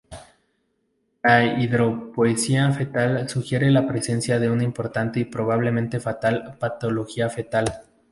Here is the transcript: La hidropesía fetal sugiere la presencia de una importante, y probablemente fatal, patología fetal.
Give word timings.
La 1.21 1.59
hidropesía 1.61 2.71
fetal 2.71 3.29
sugiere 3.29 3.69
la 3.69 3.87
presencia 3.87 4.39
de 4.39 4.49
una 4.49 4.63
importante, 4.63 5.19
y 5.19 5.25
probablemente 5.25 5.99
fatal, 5.99 6.55
patología 6.59 7.29
fetal. 7.29 7.81